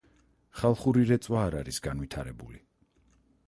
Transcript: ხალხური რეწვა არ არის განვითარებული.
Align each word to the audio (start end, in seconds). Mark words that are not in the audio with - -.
ხალხური 0.61 1.03
რეწვა 1.11 1.45
არ 1.49 1.59
არის 1.61 1.81
განვითარებული. 1.89 2.61